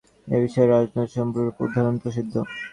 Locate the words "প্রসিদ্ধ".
2.01-2.33